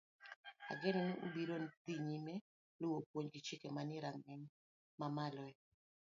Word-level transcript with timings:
Ageno 0.71 0.99
ni 1.07 1.13
ubiro 1.27 1.55
dhi 1.83 1.93
nyime 2.07 2.35
luwo 2.79 2.97
puonj 3.09 3.27
gi 3.33 3.39
chike 3.47 3.67
manie 3.75 4.03
rang'iny 4.05 4.43
mamalo 4.99 5.41
e 5.51 5.53